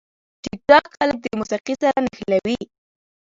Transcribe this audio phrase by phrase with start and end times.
[0.43, 2.57] ټیکټاک خلک د موسیقي سره نښلوي.